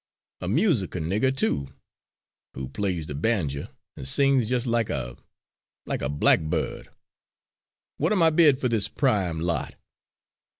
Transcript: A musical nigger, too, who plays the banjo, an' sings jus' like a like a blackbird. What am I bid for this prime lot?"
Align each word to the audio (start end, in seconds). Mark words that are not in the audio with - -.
A 0.39 0.47
musical 0.47 0.99
nigger, 0.99 1.29
too, 1.37 1.75
who 2.55 2.67
plays 2.69 3.05
the 3.05 3.13
banjo, 3.13 3.67
an' 3.95 4.05
sings 4.05 4.49
jus' 4.49 4.65
like 4.65 4.89
a 4.89 5.15
like 5.85 6.01
a 6.01 6.09
blackbird. 6.09 6.89
What 7.97 8.11
am 8.11 8.23
I 8.23 8.31
bid 8.31 8.59
for 8.59 8.67
this 8.67 8.87
prime 8.87 9.39
lot?" 9.41 9.75